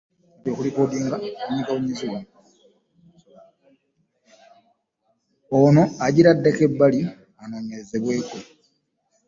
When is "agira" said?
6.05-6.29